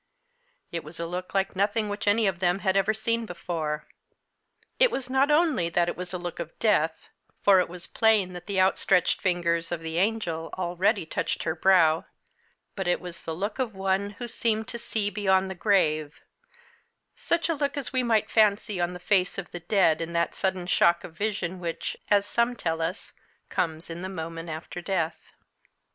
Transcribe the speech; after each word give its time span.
It 0.71 0.83
was 0.83 0.99
a 0.99 1.05
look 1.05 1.35
like 1.35 1.55
nothing 1.55 1.87
which 1.87 2.07
any 2.07 2.25
of 2.25 2.39
them 2.39 2.57
had 2.65 2.75
ever 2.75 2.91
seen 2.91 3.27
before. 3.27 3.87
It 4.79 4.89
was 4.89 5.11
not 5.11 5.29
only 5.29 5.69
that 5.69 5.87
it 5.87 5.95
was 5.95 6.11
a 6.11 6.17
look 6.17 6.39
of 6.39 6.57
death 6.57 7.09
for 7.43 7.59
it 7.59 7.69
was 7.69 7.85
plain 7.85 8.33
that 8.33 8.47
the 8.47 8.59
outstretched 8.59 9.21
fingers 9.21 9.71
of 9.71 9.81
the 9.81 9.99
angel 9.99 10.49
already 10.57 11.05
touched 11.05 11.43
her 11.43 11.53
brow; 11.53 12.05
but 12.75 12.87
it 12.87 12.99
was 12.99 13.21
the 13.21 13.35
look 13.35 13.59
of 13.59 13.75
one 13.75 14.09
who 14.17 14.27
seemed 14.27 14.67
to 14.69 14.79
see 14.79 15.11
beyond 15.11 15.51
the 15.51 15.53
grave 15.53 16.23
such 17.13 17.47
a 17.47 17.53
look 17.53 17.77
as 17.77 17.93
we 17.93 18.01
might 18.01 18.31
fancy 18.31 18.81
on 18.81 18.93
the 18.93 18.99
face 18.99 19.37
of 19.37 19.51
the 19.51 19.59
dead 19.59 20.01
in 20.01 20.13
that 20.13 20.33
sudden 20.33 20.65
shock 20.65 21.03
of 21.03 21.13
vision 21.15 21.59
which, 21.59 21.95
as 22.09 22.25
some 22.25 22.55
tell 22.55 22.81
us, 22.81 23.13
comes 23.49 23.87
in 23.87 24.01
the 24.01 24.09
moment 24.09 24.49
after 24.49 24.81
death. 24.81 25.31